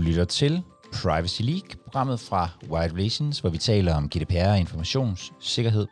lytter 0.00 0.24
til 0.24 0.62
Privacy 0.92 1.42
League, 1.42 1.68
programmet 1.84 2.20
fra 2.20 2.48
Wide 2.70 2.94
Relations, 2.94 3.38
hvor 3.38 3.50
vi 3.50 3.58
taler 3.58 3.94
om 3.94 4.08
GDPR 4.08 4.48
og 4.48 4.58
informationssikkerhed. 4.58 5.86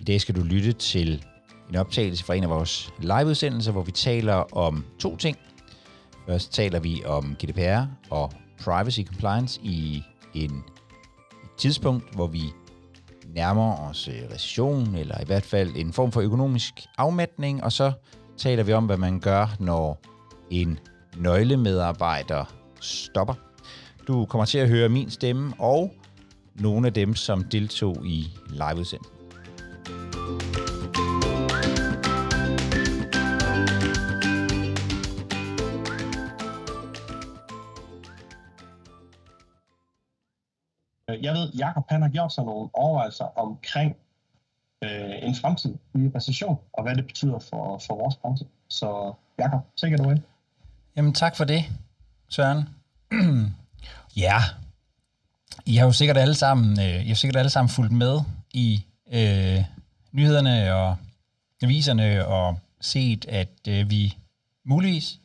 I 0.00 0.04
dag 0.04 0.20
skal 0.20 0.34
du 0.36 0.42
lytte 0.42 0.72
til 0.72 1.24
en 1.68 1.76
optagelse 1.76 2.24
fra 2.24 2.34
en 2.34 2.42
af 2.42 2.50
vores 2.50 2.92
liveudsendelser, 2.98 3.72
hvor 3.72 3.82
vi 3.82 3.92
taler 3.92 4.56
om 4.56 4.84
to 4.98 5.16
ting. 5.16 5.36
Først 6.26 6.52
taler 6.52 6.80
vi 6.80 7.02
om 7.04 7.36
GDPR 7.42 7.84
og 8.10 8.32
privacy 8.64 9.00
compliance 9.00 9.60
i 9.62 10.02
en 10.34 10.50
et 10.50 11.58
tidspunkt, 11.58 12.14
hvor 12.14 12.26
vi 12.26 12.42
nærmer 13.34 13.76
os 13.76 14.08
øh, 14.08 14.14
recession, 14.30 14.94
eller 14.94 15.20
i 15.20 15.24
hvert 15.24 15.44
fald 15.44 15.76
en 15.76 15.92
form 15.92 16.12
for 16.12 16.20
økonomisk 16.20 16.74
afmatning, 16.98 17.64
og 17.64 17.72
så 17.72 17.92
taler 18.36 18.62
vi 18.62 18.72
om, 18.72 18.86
hvad 18.86 18.96
man 18.96 19.20
gør, 19.20 19.56
når 19.60 20.00
en 20.50 20.78
nøglemedarbejder 21.16 22.61
stopper. 22.82 23.34
Du 24.06 24.24
kommer 24.24 24.44
til 24.44 24.58
at 24.58 24.68
høre 24.68 24.88
min 24.88 25.10
stemme 25.10 25.54
og 25.58 25.94
nogle 26.54 26.86
af 26.86 26.92
dem, 26.92 27.14
som 27.14 27.44
deltog 27.44 28.06
i 28.06 28.26
liveudsendelsen. 28.50 29.22
Jeg 41.22 41.34
ved, 41.34 41.52
Jacob 41.58 41.84
han 41.88 42.02
har 42.02 42.08
gjort 42.08 42.32
sig 42.32 42.44
nogle 42.44 42.68
overvejelser 42.72 43.24
omkring 43.38 43.96
øh, 44.84 45.28
en 45.28 45.34
fremtid 45.34 45.74
i 45.94 46.10
recession, 46.14 46.56
og 46.72 46.82
hvad 46.82 46.94
det 46.96 47.06
betyder 47.06 47.38
for, 47.38 47.78
for 47.86 47.94
vores 47.94 48.16
branche. 48.16 48.46
Så 48.68 49.12
Jacob, 49.38 49.60
take 49.76 49.94
it 49.94 50.00
away. 50.00 50.16
Jamen 50.96 51.14
tak 51.14 51.36
for 51.36 51.44
det, 51.44 51.64
Søren. 52.32 52.68
ja, 54.16 54.36
I 55.66 55.76
har 55.76 55.86
jo 55.86 55.92
sikkert 55.92 56.16
alle 56.16 56.34
sammen, 56.34 56.80
øh, 56.80 57.06
I 57.06 57.08
har 57.08 57.14
sikkert 57.14 57.36
alle 57.36 57.50
sammen 57.50 57.68
fulgt 57.68 57.92
med 57.92 58.20
i 58.52 58.84
øh, 59.12 59.64
nyhederne 60.12 60.74
og 60.74 60.96
aviserne 61.62 62.26
og 62.26 62.58
set, 62.80 63.24
at 63.28 63.68
øh, 63.68 63.90
vi 63.90 64.16
muligvis, 64.64 65.18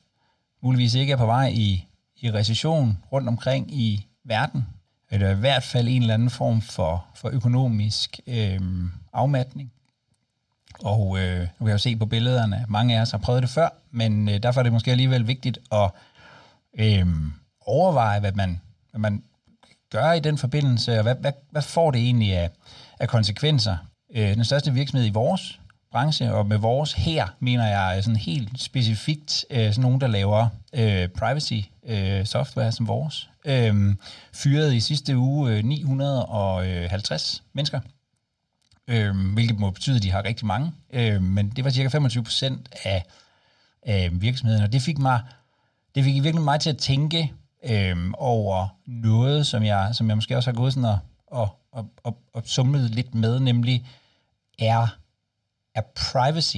muligvis 0.61 0.94
ikke 0.94 1.14
er 1.14 1.17
på 1.17 1.25
vej 1.25 1.47
i, 1.47 1.86
i 2.16 2.31
recession 2.31 2.97
rundt 3.11 3.27
omkring 3.27 3.73
i 3.73 4.05
verden, 4.23 4.67
eller 5.11 5.30
i 5.30 5.39
hvert 5.39 5.64
fald 5.64 5.88
en 5.88 6.02
eller 6.02 6.14
anden 6.14 6.30
form 6.30 6.61
for, 6.61 7.05
for 7.16 7.30
økonomisk 7.30 8.19
øh, 8.27 8.61
afmatning. 9.14 9.71
Og 10.83 11.19
øh, 11.19 11.39
nu 11.39 11.47
kan 11.59 11.67
jeg 11.67 11.73
jo 11.73 11.77
se 11.77 11.95
på 11.95 12.05
billederne, 12.05 12.66
mange 12.67 12.97
af 12.97 13.02
os 13.02 13.11
har 13.11 13.17
prøvet 13.17 13.42
det 13.42 13.49
før, 13.49 13.69
men 13.92 14.30
øh, 14.30 14.44
derfor 14.44 14.61
er 14.61 14.64
det 14.64 14.73
måske 14.73 14.92
alligevel 14.92 15.27
vigtigt 15.27 15.59
at 15.71 15.92
øh, 16.79 17.05
overveje, 17.61 18.19
hvad 18.19 18.31
man, 18.31 18.61
hvad 18.91 18.99
man 18.99 19.23
gør 19.91 20.11
i 20.11 20.19
den 20.19 20.37
forbindelse, 20.37 20.97
og 20.97 21.03
hvad, 21.03 21.15
hvad, 21.15 21.31
hvad 21.51 21.61
får 21.61 21.91
det 21.91 22.01
egentlig 22.01 22.37
af, 22.37 22.49
af 22.99 23.07
konsekvenser. 23.07 23.77
Øh, 24.15 24.35
den 24.35 24.45
største 24.45 24.73
virksomhed 24.73 25.07
i 25.07 25.11
vores 25.11 25.59
branche, 25.91 26.33
og 26.33 26.45
med 26.45 26.57
vores 26.57 26.93
her, 26.93 27.27
mener 27.39 27.67
jeg 27.67 28.03
sådan 28.03 28.17
helt 28.17 28.61
specifikt 28.61 29.45
øh, 29.49 29.69
sådan 29.69 29.81
nogen, 29.81 30.01
der 30.01 30.07
laver 30.07 30.47
øh, 30.73 31.07
privacy 31.07 31.59
øh, 31.85 32.25
software 32.25 32.71
som 32.71 32.87
vores, 32.87 33.29
øh, 33.45 33.95
fyrede 34.33 34.75
i 34.75 34.79
sidste 34.79 35.17
uge 35.17 35.52
øh, 35.52 35.63
950 35.63 37.43
mennesker 37.53 37.79
øh, 38.87 39.33
hvilket 39.33 39.59
må 39.59 39.71
betyde, 39.71 39.95
at 39.95 40.03
de 40.03 40.11
har 40.11 40.25
rigtig 40.25 40.45
mange. 40.45 40.71
Øh, 40.93 41.23
men 41.23 41.49
det 41.49 41.63
var 41.63 41.69
cirka 41.69 41.87
25 41.87 42.23
procent 42.23 42.69
af, 42.83 43.03
øh, 43.89 44.21
virksomheden, 44.21 44.63
og 44.63 44.73
det 44.73 44.81
fik 44.81 44.97
mig, 44.97 45.21
det 45.97 46.05
fik 46.05 46.23
virkelig 46.23 46.43
mig 46.43 46.59
til 46.59 46.69
at 46.69 46.77
tænke 46.77 47.33
øh, 47.63 47.97
over 48.13 48.67
noget, 48.85 49.47
som 49.47 49.63
jeg, 49.63 49.89
som 49.93 50.09
jeg 50.09 50.17
måske 50.17 50.37
også 50.37 50.52
har 50.52 50.55
gået 50.55 50.73
sådan 50.73 50.89
og, 50.89 50.99
og, 51.27 51.49
og, 51.71 51.89
og, 52.03 52.17
og 52.33 52.43
summet 52.45 52.91
lidt 52.91 53.15
med, 53.15 53.39
nemlig 53.39 53.87
er, 54.59 54.97
er 55.75 55.81
privacy, 55.81 56.57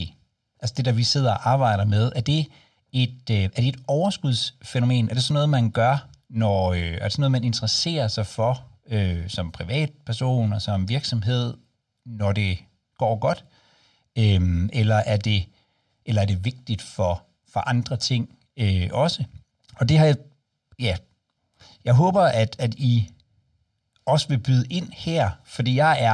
altså 0.59 0.73
det, 0.78 0.85
der 0.85 0.91
vi 0.91 1.03
sidder 1.03 1.31
og 1.31 1.49
arbejder 1.49 1.85
med, 1.85 2.11
er 2.16 2.22
det 2.22 2.47
et, 2.91 3.29
øh, 3.31 3.38
er 3.38 3.47
det 3.47 3.67
et 3.67 3.79
overskudsfænomen? 3.88 5.09
Er 5.09 5.13
det 5.13 5.23
sådan 5.23 5.33
noget, 5.33 5.49
man 5.49 5.72
gør, 5.72 6.09
når, 6.29 6.73
øh, 6.73 6.79
er 6.79 7.03
det 7.03 7.11
sådan 7.11 7.22
noget, 7.22 7.31
man 7.31 7.44
interesserer 7.44 8.07
sig 8.07 8.25
for 8.25 8.63
øh, 8.88 9.29
som 9.29 9.51
privatperson 9.51 10.53
og 10.53 10.61
som 10.61 10.89
virksomhed, 10.89 11.53
når 12.05 12.31
det 12.31 12.57
går 12.97 13.19
godt? 13.19 13.45
Øhm, 14.17 14.69
eller, 14.73 14.95
er 14.95 15.17
det, 15.17 15.45
eller 16.05 16.22
er 16.22 16.25
det 16.25 16.45
vigtigt 16.45 16.81
for, 16.81 17.23
for 17.53 17.59
andre 17.59 17.97
ting 17.97 18.29
øh, 18.57 18.89
også? 18.91 19.23
Og 19.75 19.89
det 19.89 19.97
har 19.97 20.05
jeg, 20.05 20.15
ja, 20.79 20.95
jeg 21.85 21.93
håber, 21.93 22.21
at, 22.21 22.55
at 22.59 22.75
I 22.75 23.09
også 24.05 24.27
vil 24.27 24.37
byde 24.37 24.65
ind 24.69 24.91
her, 24.91 25.29
fordi 25.45 25.75
jeg 25.75 25.91
er, 25.91 26.13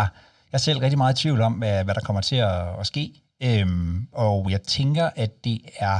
jeg 0.51 0.53
er 0.53 0.57
selv 0.57 0.79
rigtig 0.79 0.97
meget 0.97 1.19
i 1.19 1.21
tvivl 1.21 1.41
om, 1.41 1.53
hvad, 1.53 1.83
hvad 1.83 1.95
der 1.95 2.01
kommer 2.01 2.21
til 2.21 2.35
at, 2.35 2.79
at 2.79 2.87
ske. 2.87 3.21
Øhm, 3.43 4.07
og 4.11 4.51
jeg 4.51 4.61
tænker, 4.61 5.09
at 5.15 5.43
det 5.43 5.61
er 5.79 5.99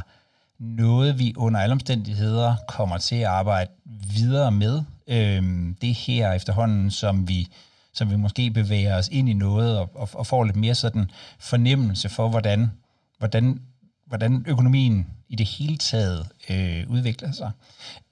noget, 0.60 1.20
vi 1.20 1.34
under 1.38 1.60
alle 1.60 1.74
omstændigheder 1.74 2.56
kommer 2.68 2.98
til 2.98 3.16
at 3.16 3.26
arbejde 3.26 3.72
videre 4.16 4.52
med. 4.52 4.84
Øhm, 5.08 5.78
det 5.82 5.94
her 5.94 6.34
efterhånden, 6.34 6.92
som 6.92 7.28
vi 7.28 7.48
som 7.96 8.12
vi 8.12 8.16
måske 8.16 8.52
bevæger 8.52 8.98
os 8.98 9.10
ind 9.12 9.30
i 9.30 9.34
noget 9.34 9.80
og, 9.80 9.90
og, 9.94 10.10
og 10.14 10.28
får 10.28 10.44
lidt 10.44 10.56
mere 10.56 10.76
sådan 10.76 11.12
fornemmelse 11.40 12.10
for, 12.10 12.30
hvordan, 12.30 12.72
hvordan, 13.18 13.62
hvordan 14.06 14.46
økonomien 14.48 15.08
i 15.30 15.36
det 15.36 15.46
hele 15.46 15.78
taget 15.78 16.28
øh, 16.50 16.90
udvikler 16.90 17.32
sig. 17.32 17.52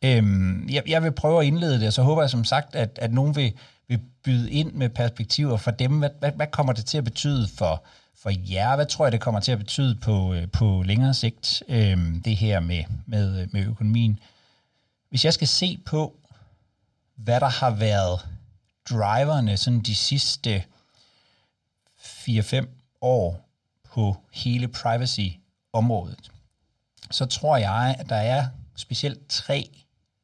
Øhm, 0.01 0.69
jeg, 0.69 0.83
jeg 0.87 1.03
vil 1.03 1.11
prøve 1.11 1.39
at 1.39 1.45
indlede 1.45 1.79
det, 1.79 1.87
og 1.87 1.93
så 1.93 2.01
håber 2.01 2.21
jeg 2.21 2.29
som 2.29 2.43
sagt, 2.43 2.75
at, 2.75 2.99
at 3.01 3.13
nogen 3.13 3.35
vil, 3.35 3.53
vil 3.87 3.99
byde 4.23 4.51
ind 4.51 4.71
med 4.71 4.89
perspektiver 4.89 5.57
for 5.57 5.71
dem. 5.71 5.99
Hvad, 5.99 6.09
hvad, 6.19 6.31
hvad 6.31 6.47
kommer 6.47 6.73
det 6.73 6.85
til 6.85 6.97
at 6.97 7.03
betyde 7.03 7.47
for, 7.47 7.83
for 8.21 8.31
jer? 8.51 8.75
Hvad 8.75 8.85
tror 8.85 9.05
jeg, 9.05 9.11
det 9.11 9.21
kommer 9.21 9.39
til 9.39 9.51
at 9.51 9.57
betyde 9.57 9.95
på, 9.95 10.33
øh, 10.33 10.47
på 10.47 10.83
længere 10.85 11.13
sigt, 11.13 11.63
øhm, 11.67 12.21
det 12.21 12.35
her 12.35 12.59
med, 12.59 12.83
med, 13.05 13.47
med 13.51 13.65
økonomien? 13.65 14.19
Hvis 15.09 15.25
jeg 15.25 15.33
skal 15.33 15.47
se 15.47 15.79
på, 15.85 16.15
hvad 17.15 17.39
der 17.39 17.49
har 17.49 17.71
været 17.71 18.19
driverne 18.89 19.57
sådan 19.57 19.79
de 19.79 19.95
sidste 19.95 20.63
4-5 21.99 22.65
år 23.01 23.49
på 23.83 24.15
hele 24.31 24.67
privacy-området, 24.67 26.31
så 27.13 27.25
tror 27.25 27.57
jeg, 27.57 27.95
at 27.99 28.09
der 28.09 28.15
er 28.15 28.45
specielt 28.75 29.27
tre 29.29 29.69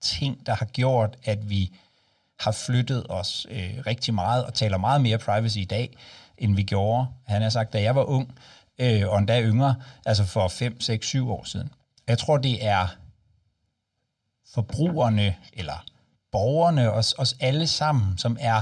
ting, 0.01 0.45
der 0.45 0.55
har 0.55 0.66
gjort, 0.66 1.17
at 1.23 1.50
vi 1.50 1.75
har 2.39 2.51
flyttet 2.51 3.05
os 3.09 3.47
øh, 3.50 3.77
rigtig 3.88 4.13
meget 4.13 4.45
og 4.45 4.53
taler 4.53 4.77
meget 4.77 5.01
mere 5.01 5.17
privacy 5.17 5.57
i 5.57 5.66
dag, 5.66 5.97
end 6.38 6.55
vi 6.55 6.63
gjorde. 6.63 7.07
Han 7.25 7.41
har 7.41 7.49
sagt, 7.49 7.73
da 7.73 7.81
jeg 7.81 7.95
var 7.95 8.03
ung, 8.03 8.35
øh, 8.79 9.07
og 9.07 9.17
endda 9.19 9.41
yngre, 9.41 9.75
altså 10.05 10.25
for 10.25 10.47
5, 10.47 10.81
6, 10.81 11.07
7 11.07 11.31
år 11.31 11.44
siden. 11.44 11.69
Jeg 12.07 12.17
tror, 12.17 12.38
det 12.38 12.66
er 12.66 12.88
forbrugerne, 14.53 15.35
eller 15.53 15.85
borgerne, 16.31 16.91
os, 16.91 17.16
os 17.17 17.35
alle 17.39 17.67
sammen, 17.67 18.17
som 18.17 18.38
er 18.39 18.61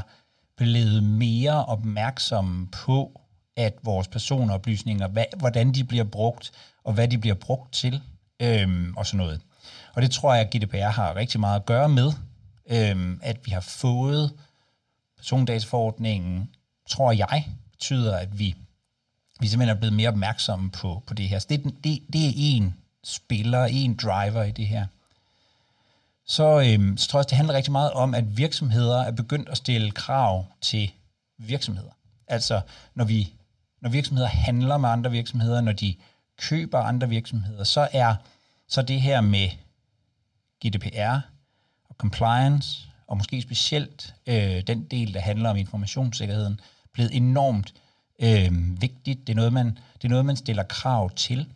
blevet 0.57 1.03
mere 1.03 1.65
opmærksomme 1.65 2.67
på, 2.67 3.21
at 3.57 3.73
vores 3.83 4.07
personoplysninger, 4.07 5.07
hvad, 5.07 5.25
hvordan 5.37 5.71
de 5.71 5.83
bliver 5.83 6.03
brugt, 6.03 6.51
og 6.83 6.93
hvad 6.93 7.07
de 7.07 7.17
bliver 7.17 7.35
brugt 7.35 7.73
til, 7.73 8.01
øhm, 8.39 8.93
og 8.97 9.05
sådan 9.05 9.17
noget. 9.17 9.41
Og 9.93 10.01
det 10.01 10.11
tror 10.11 10.33
jeg, 10.33 10.45
at 10.45 10.55
GDPR 10.55 10.89
har 10.89 11.15
rigtig 11.15 11.39
meget 11.39 11.59
at 11.59 11.65
gøre 11.65 11.89
med, 11.89 12.11
øhm, 12.69 13.19
at 13.23 13.37
vi 13.45 13.51
har 13.51 13.59
fået 13.59 14.31
persondataforordningen, 15.17 16.49
tror 16.89 17.11
jeg, 17.11 17.45
betyder, 17.71 18.17
at 18.17 18.39
vi, 18.39 18.55
vi 19.39 19.47
simpelthen 19.47 19.75
er 19.75 19.79
blevet 19.79 19.95
mere 19.95 20.09
opmærksomme 20.09 20.71
på, 20.71 21.03
på 21.07 21.13
det 21.13 21.29
her. 21.29 21.39
Så 21.39 21.47
det, 21.49 21.63
det, 21.83 21.99
det 22.13 22.27
er 22.27 22.33
en 22.35 22.75
spiller, 23.03 23.65
en 23.65 23.95
driver 23.95 24.43
i 24.43 24.51
det 24.51 24.67
her 24.67 24.85
så, 26.27 26.61
øhm, 26.61 26.97
så 26.97 27.07
tror 27.07 27.17
jeg 27.17 27.19
også, 27.19 27.29
det 27.29 27.37
handler 27.37 27.53
rigtig 27.53 27.71
meget 27.71 27.91
om, 27.91 28.13
at 28.13 28.37
virksomheder 28.37 29.01
er 29.01 29.11
begyndt 29.11 29.49
at 29.49 29.57
stille 29.57 29.91
krav 29.91 30.45
til 30.61 30.91
virksomheder. 31.37 31.91
Altså, 32.27 32.61
når, 32.95 33.05
vi, 33.05 33.33
når 33.81 33.89
virksomheder 33.89 34.27
handler 34.27 34.77
med 34.77 34.89
andre 34.89 35.11
virksomheder, 35.11 35.61
når 35.61 35.71
de 35.71 35.95
køber 36.37 36.79
andre 36.79 37.09
virksomheder, 37.09 37.63
så 37.63 37.87
er 37.91 38.15
så 38.67 38.81
det 38.81 39.01
her 39.01 39.21
med 39.21 39.49
GDPR 40.65 41.19
og 41.89 41.95
compliance, 41.97 42.87
og 43.07 43.17
måske 43.17 43.41
specielt 43.41 44.15
øh, 44.27 44.61
den 44.67 44.83
del, 44.83 45.13
der 45.13 45.19
handler 45.19 45.49
om 45.49 45.57
informationssikkerheden, 45.57 46.59
blevet 46.93 47.15
enormt 47.15 47.73
øh, 48.19 48.81
vigtigt. 48.81 49.27
Det 49.27 49.33
er, 49.33 49.35
noget, 49.35 49.53
man, 49.53 49.65
det 49.95 50.03
er 50.03 50.09
noget, 50.09 50.25
man 50.25 50.35
stiller 50.35 50.63
krav 50.63 51.09
til. 51.09 51.47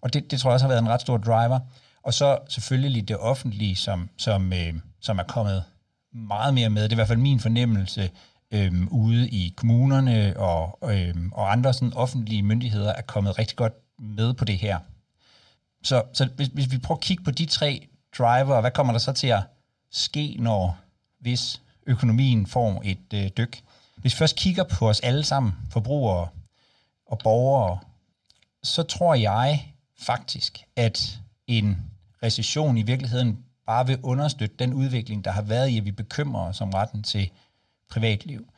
Og 0.00 0.14
det, 0.14 0.30
det 0.30 0.40
tror 0.40 0.50
jeg 0.50 0.54
også 0.54 0.66
har 0.66 0.72
været 0.72 0.82
en 0.82 0.88
ret 0.88 1.00
stor 1.00 1.16
driver. 1.16 1.60
Og 2.02 2.14
så 2.14 2.38
selvfølgelig 2.48 3.08
det 3.08 3.16
offentlige, 3.16 3.76
som, 3.76 4.08
som, 4.16 4.52
øh, 4.52 4.74
som 5.00 5.18
er 5.18 5.22
kommet 5.22 5.64
meget 6.12 6.54
mere 6.54 6.70
med. 6.70 6.82
Det 6.82 6.88
er 6.88 6.94
i 6.94 6.94
hvert 6.94 7.08
fald 7.08 7.18
min 7.18 7.40
fornemmelse 7.40 8.10
øh, 8.50 8.72
ude 8.90 9.28
i 9.28 9.54
kommunerne 9.56 10.36
og, 10.36 10.94
øh, 10.94 11.14
og 11.32 11.52
andre 11.52 11.74
sådan 11.74 11.92
offentlige 11.92 12.42
myndigheder 12.42 12.92
er 12.92 13.02
kommet 13.02 13.38
rigtig 13.38 13.56
godt 13.56 13.72
med 13.98 14.34
på 14.34 14.44
det 14.44 14.58
her. 14.58 14.78
Så, 15.82 16.02
så 16.12 16.28
hvis, 16.36 16.48
hvis 16.48 16.70
vi 16.70 16.78
prøver 16.78 16.98
at 16.98 17.04
kigge 17.04 17.24
på 17.24 17.30
de 17.30 17.46
tre 17.46 17.88
driver, 18.18 18.60
hvad 18.60 18.70
kommer 18.70 18.92
der 18.92 19.00
så 19.00 19.12
til 19.12 19.26
at 19.26 19.42
ske, 19.90 20.36
når 20.38 20.78
hvis 21.20 21.60
økonomien 21.86 22.46
får 22.46 22.82
et 22.84 23.12
øh, 23.14 23.30
dyk. 23.36 23.62
Hvis 23.96 24.14
vi 24.14 24.18
først 24.18 24.36
kigger 24.36 24.64
på 24.64 24.88
os 24.88 25.00
alle 25.00 25.24
sammen, 25.24 25.52
forbrugere 25.70 26.28
og 27.06 27.18
borgere, 27.18 27.78
så 28.62 28.82
tror 28.82 29.14
jeg 29.14 29.72
faktisk, 29.98 30.64
at 30.76 31.18
en 31.46 31.78
recession 32.22 32.76
i 32.76 32.82
virkeligheden 32.82 33.44
bare 33.66 33.86
vil 33.86 33.98
understøtte 34.02 34.56
den 34.58 34.74
udvikling, 34.74 35.24
der 35.24 35.30
har 35.30 35.42
været 35.42 35.68
i, 35.68 35.78
at 35.78 35.84
vi 35.84 35.90
bekymrer 35.90 36.48
os 36.48 36.60
om 36.60 36.70
retten 36.70 37.02
til 37.02 37.30
privatliv. 37.90 38.48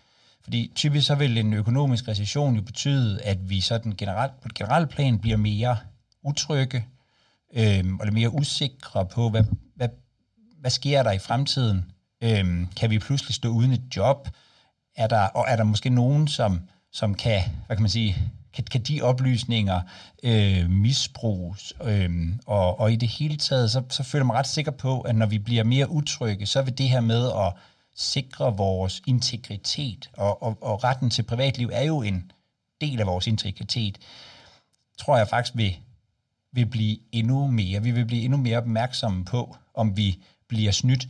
Fordi 0.48 0.72
typisk 0.74 1.06
så 1.06 1.14
vil 1.14 1.38
en 1.38 1.52
økonomisk 1.52 2.08
recession 2.08 2.54
jo 2.54 2.62
betyde, 2.62 3.22
at 3.22 3.50
vi 3.50 3.60
sådan 3.60 3.94
generelt, 3.98 4.40
på 4.40 4.48
et 4.48 4.54
generelt 4.54 4.90
plan 4.90 5.18
bliver 5.18 5.36
mere 5.36 5.76
utrygge, 6.22 6.86
øh, 7.54 7.78
eller 7.78 8.10
mere 8.10 8.34
usikre 8.34 9.06
på, 9.06 9.28
hvad, 9.30 9.44
hvad, 9.76 9.88
hvad 10.60 10.70
sker 10.70 11.02
der 11.02 11.12
i 11.12 11.18
fremtiden? 11.18 11.84
Øh, 12.22 12.66
kan 12.76 12.90
vi 12.90 12.98
pludselig 12.98 13.34
stå 13.34 13.48
uden 13.48 13.72
et 13.72 13.96
job? 13.96 14.28
Er 14.96 15.06
der, 15.06 15.20
og 15.20 15.44
er 15.48 15.56
der 15.56 15.64
måske 15.64 15.90
nogen, 15.90 16.28
som, 16.28 16.60
som 16.92 17.14
kan, 17.14 17.42
hvad 17.66 17.76
kan 17.76 17.82
man 17.82 17.90
sige, 17.90 18.16
kan, 18.54 18.64
kan 18.64 18.82
de 18.82 19.02
oplysninger 19.02 19.80
øh, 20.22 20.70
misbruges? 20.70 21.72
Øh, 21.84 22.10
og, 22.46 22.80
og 22.80 22.92
i 22.92 22.96
det 22.96 23.08
hele 23.08 23.36
taget, 23.36 23.70
så, 23.70 23.82
så 23.90 24.02
føler 24.02 24.22
jeg 24.22 24.26
mig 24.26 24.36
ret 24.36 24.46
sikker 24.46 24.72
på, 24.72 25.00
at 25.00 25.16
når 25.16 25.26
vi 25.26 25.38
bliver 25.38 25.64
mere 25.64 25.90
utrygge, 25.90 26.46
så 26.46 26.62
vil 26.62 26.78
det 26.78 26.88
her 26.88 27.00
med 27.00 27.26
at 27.26 27.52
sikre 27.98 28.56
vores 28.56 29.02
integritet, 29.06 30.10
og, 30.12 30.42
og, 30.42 30.58
og 30.60 30.84
retten 30.84 31.10
til 31.10 31.22
privatliv 31.22 31.70
er 31.72 31.82
jo 31.82 32.02
en 32.02 32.32
del 32.80 33.00
af 33.00 33.06
vores 33.06 33.26
integritet, 33.26 33.98
tror 34.98 35.16
jeg 35.16 35.28
faktisk 35.28 35.56
vil, 35.56 35.76
vil 36.52 36.66
blive 36.66 36.98
endnu 37.12 37.46
mere. 37.46 37.82
Vi 37.82 37.90
vil 37.90 38.06
blive 38.06 38.22
endnu 38.22 38.38
mere 38.38 38.58
opmærksomme 38.58 39.24
på, 39.24 39.56
om 39.74 39.96
vi 39.96 40.22
bliver 40.48 40.72
snydt 40.72 41.08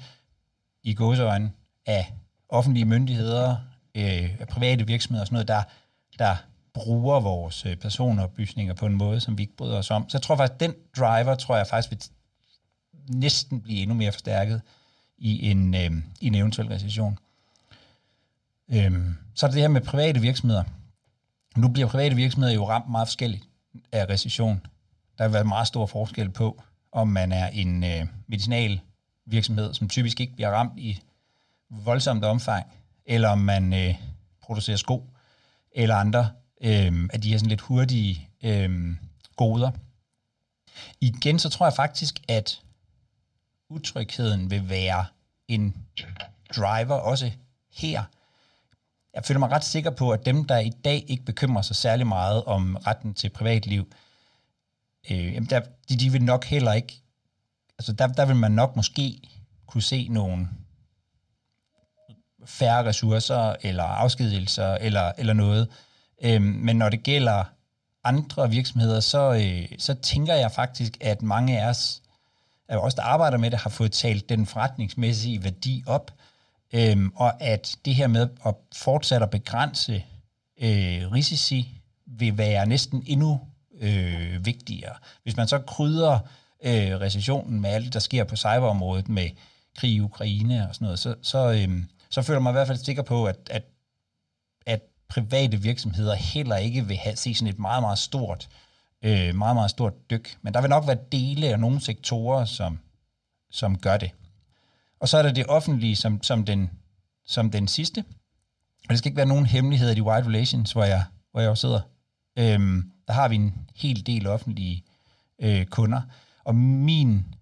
i 0.83 0.95
gåseøjne 0.95 1.53
af 1.87 2.13
offentlige 2.49 2.85
myndigheder, 2.85 3.57
øh, 3.95 4.39
private 4.51 4.87
virksomheder 4.87 5.23
og 5.23 5.27
sådan 5.27 5.35
noget, 5.35 5.49
der, 5.49 5.63
der 6.19 6.37
bruger 6.75 7.21
vores 7.21 7.67
øh, 7.67 7.77
personoplysninger 7.77 8.75
på 8.75 8.87
en 8.87 8.95
måde, 8.95 9.21
som 9.21 9.39
vi 9.39 9.43
ikke 9.43 9.57
bryder 9.57 9.79
os 9.79 9.91
om. 9.91 10.09
Så 10.09 10.19
jeg 10.19 10.23
tror 10.23 10.37
faktisk, 10.37 10.55
at 10.55 10.61
den 10.61 10.75
driver, 10.97 11.35
tror 11.35 11.57
jeg 11.57 11.67
faktisk 11.67 11.91
vil 11.91 12.03
næsten 13.17 13.61
blive 13.61 13.83
endnu 13.83 13.95
mere 13.95 14.13
forstærket 14.13 14.63
i 15.19 15.51
en, 15.51 15.75
øh, 15.75 15.91
i 16.21 16.27
en 16.27 16.35
eventuel 16.35 16.69
recession. 16.69 17.19
Øhm, 18.69 19.15
så 19.35 19.47
er 19.47 19.51
det 19.51 19.55
det 19.55 19.63
her 19.63 19.69
med 19.69 19.81
private 19.81 20.21
virksomheder. 20.21 20.65
Nu 21.57 21.69
bliver 21.69 21.89
private 21.89 22.17
virksomheder 22.17 22.55
jo 22.55 22.69
ramt 22.69 22.91
meget 22.91 23.09
forskelligt 23.09 23.45
af 23.93 24.07
recession. 24.09 24.67
Der 25.19 25.25
har 25.25 25.29
været 25.29 25.47
meget 25.47 25.67
stor 25.67 25.87
forskel 25.87 26.31
på, 26.31 26.63
om 26.93 27.09
man 27.09 27.33
er 27.33 27.49
en 27.49 27.85
øh, 27.85 28.07
medicinal 28.27 28.81
virksomhed, 29.27 29.75
som 29.75 29.89
typisk 29.89 30.21
ikke 30.21 30.35
bliver 30.35 30.51
ramt 30.51 30.73
i 30.77 31.03
voldsomt 31.71 32.25
omfang, 32.25 32.67
eller 33.07 33.29
om 33.29 33.39
man 33.39 33.73
øh, 33.73 33.95
producerer 34.43 34.77
sko, 34.77 35.11
eller 35.73 35.95
andre 35.95 36.31
øh, 36.61 37.09
af 37.13 37.21
de 37.21 37.31
her 37.31 37.39
sådan 37.39 37.49
lidt 37.49 37.61
hurtige 37.61 38.29
øh, 38.43 38.97
goder. 39.37 39.71
Igen, 41.01 41.39
så 41.39 41.49
tror 41.49 41.67
jeg 41.67 41.73
faktisk, 41.73 42.21
at 42.29 42.61
utrygheden 43.71 44.51
vil 44.51 44.69
være 44.69 45.07
en 45.49 45.75
driver 46.57 46.95
også 46.95 47.31
her. 47.73 48.03
Jeg 49.15 49.25
føler 49.25 49.39
mig 49.39 49.51
ret 49.51 49.65
sikker 49.65 49.91
på, 49.91 50.11
at 50.11 50.27
dem, 50.27 50.45
der 50.45 50.59
i 50.59 50.71
dag 50.71 51.05
ikke 51.09 51.25
bekymrer 51.25 51.63
sig 51.63 51.77
særlig 51.77 52.07
meget 52.07 52.45
om 52.45 52.77
retten 52.77 53.15
til 53.15 53.29
privatliv, 53.29 53.93
øh, 55.11 55.35
jamen 55.35 55.51
der, 55.51 55.61
de, 55.89 55.97
de 55.97 56.13
vil 56.13 56.23
nok 56.23 56.45
heller 56.45 56.73
ikke, 56.73 57.03
altså 57.79 57.93
der, 57.93 58.07
der 58.07 58.27
vil 58.27 58.37
man 58.37 58.53
nok 58.53 58.77
måske 58.77 59.21
kunne 59.67 59.83
se 59.83 60.09
nogle 60.09 60.49
færre 62.45 62.85
ressourcer, 62.85 63.57
eller 63.63 63.85
afskedelser, 63.85 64.75
eller, 64.75 65.13
eller 65.19 65.33
noget. 65.33 65.69
Øh, 66.23 66.43
men 66.43 66.77
når 66.77 66.89
det 66.89 67.03
gælder 67.03 67.45
andre 68.05 68.51
virksomheder, 68.51 69.01
så, 69.01 69.33
øh, 69.33 69.79
så 69.79 69.95
tænker 69.95 70.35
jeg 70.35 70.53
faktisk, 70.53 70.97
at 71.01 71.23
mange 71.23 71.61
af 71.61 71.69
os 71.69 72.03
at 72.69 72.85
os, 72.85 72.95
der 72.95 73.03
arbejder 73.03 73.39
med 73.39 73.51
det, 73.51 73.59
har 73.59 73.71
fået 73.71 73.93
talt 73.93 74.29
den 74.29 74.47
forretningsmæssige 74.47 75.45
værdi 75.45 75.85
op, 75.87 76.11
øhm, 76.73 77.13
og 77.17 77.43
at 77.43 77.77
det 77.85 77.95
her 77.95 78.07
med 78.07 78.29
at 78.47 78.55
fortsætte 78.77 79.25
at 79.25 79.31
begrænse 79.31 80.05
øh, 80.61 81.13
risici 81.13 81.81
vil 82.07 82.39
være 82.39 82.67
næsten 82.67 83.03
endnu 83.07 83.41
øh, 83.81 84.47
vigtigere. 84.47 84.95
Hvis 85.23 85.37
man 85.37 85.49
så 85.49 85.59
krydder 85.59 86.19
øh, 86.65 87.01
recessionen 87.01 87.61
med 87.61 87.71
alt 87.71 87.85
det, 87.85 87.93
der 87.93 88.01
sker 88.01 88.25
på 88.25 88.37
cyberområdet 88.37 89.09
med 89.09 89.31
krig 89.77 89.91
i 89.91 90.01
Ukraine 90.01 90.69
og 90.69 90.75
sådan 90.75 90.85
noget, 90.85 90.99
så, 90.99 91.15
så, 91.23 91.53
øh, 91.53 91.83
så 92.11 92.23
føler 92.23 92.41
man 92.41 92.51
i 92.51 92.57
hvert 92.57 92.67
fald 92.67 92.79
sikker 92.79 93.03
på, 93.03 93.27
at, 93.27 93.37
at, 93.51 93.65
at 94.67 94.81
private 95.09 95.63
virksomheder 95.63 96.15
heller 96.15 96.57
ikke 96.57 96.87
vil 96.87 96.97
have, 96.97 97.17
se 97.17 97.35
sådan 97.35 97.49
et 97.49 97.59
meget, 97.59 97.83
meget 97.83 97.99
stort 97.99 98.49
øh, 99.03 99.35
meget, 99.35 99.57
meget 99.57 99.71
stort 99.71 100.11
dyk. 100.11 100.39
Men 100.43 100.55
der 100.55 100.61
vil 100.61 100.71
nok 100.71 100.87
være 100.87 100.99
dele 101.13 101.49
af 101.49 101.61
nogle 101.61 101.81
sektorer, 101.81 102.45
som, 102.45 102.79
som 103.51 103.79
gør 103.79 103.97
det. 103.97 104.11
Og 105.01 105.09
så 105.09 105.19
er 105.19 105.23
der 105.23 105.33
det 105.33 105.47
offentlige 105.47 105.97
som, 105.97 106.23
som, 106.23 106.45
den, 106.45 106.71
som 107.27 107.51
den 107.51 107.69
sidste. 107.69 108.05
Og 108.85 108.91
det 108.91 108.99
skal 108.99 109.09
ikke 109.09 109.17
være 109.17 109.27
nogen 109.27 109.47
hemmeligheder 109.47 109.93
i 109.93 109.95
de 109.95 110.03
Wide 110.03 110.27
Relations, 110.27 110.73
hvor 110.73 110.85
jeg, 110.85 111.05
hvor 111.31 111.41
jeg 111.41 111.59
sidder. 111.59 111.81
Øhm, 112.39 112.93
der 113.07 113.13
har 113.13 113.29
vi 113.29 113.35
en 113.35 113.55
hel 113.77 114.07
del 114.07 114.27
offentlige 114.27 114.85
øh, 115.39 115.67
kunder. 115.67 116.03
Og 116.45 116.55
min 116.55 117.35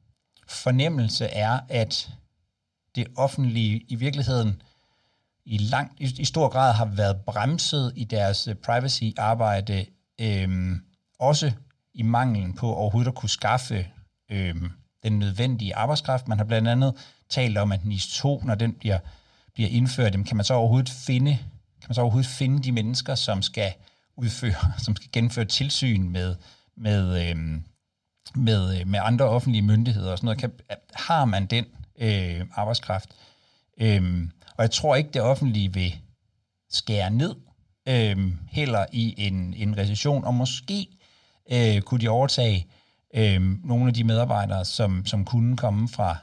fornemmelse 0.48 1.26
er, 1.26 1.60
at 1.68 2.10
det 2.94 3.06
offentlige 3.16 3.84
i 3.88 3.94
virkeligheden 3.94 4.62
i, 5.44 5.58
lang, 5.58 5.92
i, 5.98 6.14
i 6.18 6.24
stor 6.24 6.48
grad 6.48 6.72
har 6.72 6.84
været 6.84 7.16
bremset 7.26 7.92
i 7.96 8.04
deres 8.04 8.48
øh, 8.48 8.54
privacy-arbejde 8.54 9.86
øhm, 10.20 10.82
også 11.18 11.52
i 11.94 12.02
manglen 12.02 12.54
på 12.54 12.74
overhovedet 12.74 13.08
at 13.08 13.14
kunne 13.14 13.30
skaffe 13.30 13.86
øh, 14.30 14.54
den 15.02 15.18
nødvendige 15.18 15.76
arbejdskraft. 15.76 16.28
Man 16.28 16.38
har 16.38 16.44
blandt 16.44 16.68
andet 16.68 16.94
talt 17.28 17.58
om, 17.58 17.72
at 17.72 17.84
NIS 17.84 18.06
2, 18.06 18.42
når 18.44 18.54
den 18.54 18.72
bliver, 18.72 18.98
bliver 19.54 19.68
indført, 19.68 20.12
jamen, 20.12 20.26
kan 20.26 20.36
man 20.36 20.44
så 20.44 20.54
overhovedet 20.54 20.90
finde 20.90 21.38
kan 21.80 21.88
man 21.90 21.94
så 21.94 22.00
overhovedet 22.00 22.30
finde 22.30 22.62
de 22.62 22.72
mennesker, 22.72 23.14
som 23.14 23.42
skal 23.42 23.72
udføre, 24.16 24.72
som 24.84 24.96
skal 24.96 25.10
gennemføre 25.12 25.44
tilsyn 25.44 26.08
med, 26.08 26.36
med, 26.76 27.30
øhm, 27.30 27.54
øh, 27.54 27.60
med, 28.34 28.84
med 28.84 29.00
andre 29.02 29.24
offentlige 29.24 29.62
myndigheder 29.62 30.10
og 30.12 30.18
sådan 30.18 30.26
noget. 30.26 30.38
Kan, 30.38 30.52
har 30.94 31.24
man 31.24 31.46
den 31.46 31.64
øh, 31.98 32.46
arbejdskraft? 32.54 33.08
Øh, 33.80 34.28
og 34.56 34.62
jeg 34.62 34.70
tror 34.70 34.96
ikke, 34.96 35.10
det 35.10 35.22
offentlige 35.22 35.72
vil 35.72 35.96
skære 36.70 37.10
ned 37.10 37.34
øh, 37.88 38.32
heller 38.50 38.86
i 38.92 39.14
en, 39.18 39.54
en 39.54 39.78
recession, 39.78 40.24
og 40.24 40.34
måske 40.34 40.88
øh, 41.52 41.82
kunne 41.82 42.00
de 42.00 42.08
overtage 42.08 42.66
øh, 43.14 43.40
nogle 43.64 43.86
af 43.86 43.94
de 43.94 44.04
medarbejdere, 44.04 44.64
som, 44.64 45.06
som 45.06 45.24
kunne 45.24 45.56
komme 45.56 45.88
fra, 45.88 46.16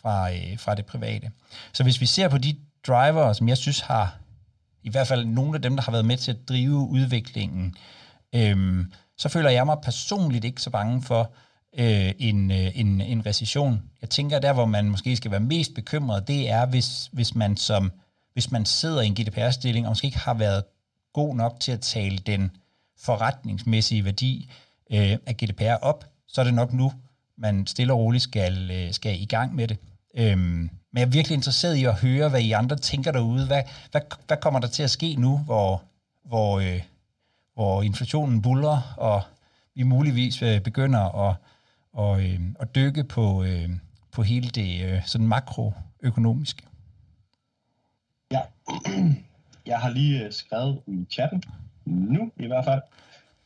fra, 0.00 0.32
øh, 0.32 0.58
fra 0.58 0.74
det 0.74 0.86
private. 0.86 1.30
Så 1.72 1.82
hvis 1.82 2.00
vi 2.00 2.06
ser 2.06 2.28
på 2.28 2.38
de 2.38 2.56
drivere, 2.86 3.34
som 3.34 3.48
jeg 3.48 3.56
synes 3.56 3.80
har, 3.80 4.18
i 4.82 4.90
hvert 4.90 5.06
fald 5.06 5.24
nogle 5.24 5.54
af 5.54 5.62
dem, 5.62 5.76
der 5.76 5.82
har 5.82 5.92
været 5.92 6.04
med 6.04 6.16
til 6.16 6.30
at 6.30 6.48
drive 6.48 6.76
udviklingen, 6.76 7.74
øh, 8.34 8.84
så 9.18 9.28
føler 9.28 9.50
jeg 9.50 9.66
mig 9.66 9.76
personligt 9.82 10.44
ikke 10.44 10.62
så 10.62 10.70
bange 10.70 11.02
for 11.02 11.32
øh, 11.78 12.12
en, 12.18 12.50
øh, 12.50 12.78
en, 12.80 13.00
en 13.00 13.26
recession. 13.26 13.82
Jeg 14.00 14.10
tænker, 14.10 14.38
der 14.38 14.52
hvor 14.52 14.66
man 14.66 14.90
måske 14.90 15.16
skal 15.16 15.30
være 15.30 15.40
mest 15.40 15.74
bekymret, 15.74 16.28
det 16.28 16.50
er, 16.50 16.66
hvis, 16.66 17.08
hvis 17.12 17.34
man 17.34 17.56
som 17.56 17.92
hvis 18.32 18.50
man 18.50 18.66
sidder 18.66 19.00
i 19.00 19.06
en 19.06 19.14
GDPR-stilling 19.14 19.86
og 19.86 19.90
måske 19.90 20.06
ikke 20.06 20.18
har 20.18 20.34
været 20.34 20.64
god 21.12 21.36
nok 21.36 21.60
til 21.60 21.72
at 21.72 21.80
tale 21.80 22.18
den 22.18 22.50
forretningsmæssige 22.98 24.04
værdi 24.04 24.50
øh, 24.92 25.18
af 25.26 25.36
GDPR 25.36 25.82
op, 25.82 26.04
så 26.26 26.40
er 26.40 26.44
det 26.44 26.54
nok 26.54 26.72
nu, 26.72 26.92
man 27.36 27.66
stille 27.66 27.92
og 27.92 27.98
roligt 27.98 28.22
skal, 28.22 28.70
øh, 28.70 28.92
skal 28.92 29.22
i 29.22 29.24
gang 29.24 29.54
med 29.54 29.68
det. 29.68 29.78
Øhm, 30.14 30.70
men 30.92 31.00
jeg 31.00 31.02
er 31.02 31.10
virkelig 31.10 31.34
interesseret 31.34 31.76
i 31.76 31.84
at 31.84 31.94
høre, 31.94 32.28
hvad 32.28 32.40
I 32.40 32.52
andre 32.52 32.76
tænker 32.76 33.12
derude. 33.12 33.46
Hvad, 33.46 33.62
hvad, 33.90 34.00
hvad 34.26 34.36
kommer 34.36 34.60
der 34.60 34.68
til 34.68 34.82
at 34.82 34.90
ske 34.90 35.14
nu, 35.14 35.38
hvor, 35.38 35.82
hvor, 36.24 36.60
øh, 36.60 36.82
hvor 37.54 37.82
inflationen 37.82 38.42
buller, 38.42 38.94
og 38.96 39.22
vi 39.74 39.82
muligvis 39.82 40.42
øh, 40.42 40.60
begynder 40.60 41.28
at, 41.28 41.36
og, 41.92 42.24
øh, 42.24 42.40
at 42.60 42.74
dykke 42.74 43.04
på, 43.04 43.44
øh, 43.44 43.68
på 44.12 44.22
hele 44.22 44.48
det 44.48 44.84
øh, 44.84 45.06
sådan 45.06 45.26
makroøkonomiske? 45.26 46.62
Ja, 48.30 48.40
jeg 49.66 49.78
har 49.78 49.90
lige 49.90 50.24
øh, 50.24 50.32
skrevet 50.32 50.80
i 50.86 51.06
chatten, 51.10 51.42
nu 51.84 52.32
i 52.36 52.46
hvert 52.46 52.64
fald, 52.64 52.80